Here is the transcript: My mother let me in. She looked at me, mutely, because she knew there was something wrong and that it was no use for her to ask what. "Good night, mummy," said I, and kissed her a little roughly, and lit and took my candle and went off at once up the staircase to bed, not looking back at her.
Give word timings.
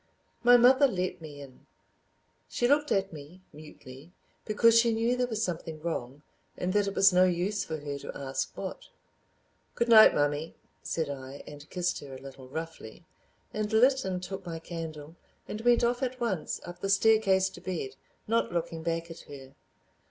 My 0.43 0.57
mother 0.57 0.87
let 0.87 1.21
me 1.21 1.39
in. 1.41 1.67
She 2.49 2.67
looked 2.67 2.91
at 2.91 3.13
me, 3.13 3.43
mutely, 3.53 4.11
because 4.45 4.79
she 4.79 4.91
knew 4.95 5.15
there 5.15 5.27
was 5.27 5.43
something 5.43 5.79
wrong 5.79 6.23
and 6.57 6.73
that 6.73 6.87
it 6.87 6.95
was 6.95 7.13
no 7.13 7.25
use 7.25 7.63
for 7.63 7.77
her 7.77 7.99
to 7.99 8.11
ask 8.17 8.51
what. 8.57 8.87
"Good 9.75 9.89
night, 9.89 10.15
mummy," 10.15 10.55
said 10.81 11.07
I, 11.07 11.43
and 11.45 11.69
kissed 11.69 11.99
her 11.99 12.15
a 12.15 12.19
little 12.19 12.47
roughly, 12.47 13.05
and 13.53 13.71
lit 13.71 14.03
and 14.03 14.23
took 14.23 14.43
my 14.43 14.57
candle 14.57 15.17
and 15.47 15.61
went 15.61 15.83
off 15.83 16.01
at 16.01 16.19
once 16.19 16.59
up 16.65 16.79
the 16.79 16.89
staircase 16.89 17.49
to 17.51 17.61
bed, 17.61 17.95
not 18.27 18.51
looking 18.51 18.81
back 18.81 19.11
at 19.11 19.19
her. 19.29 19.53